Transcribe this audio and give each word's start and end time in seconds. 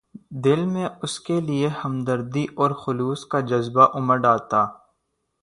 دل 0.43 0.65
میں 0.65 0.87
اس 1.03 1.19
کے 1.19 1.39
لیے 1.41 1.67
ہمدردی 1.83 2.45
اور 2.55 2.71
خلوص 2.83 3.25
کا 3.25 3.39
جذبہ 3.39 3.87
اُمڈ 3.93 4.25
آتا 4.25 4.63